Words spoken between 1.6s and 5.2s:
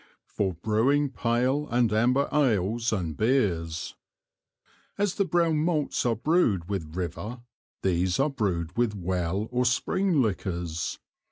and Amber Ales and Beers. As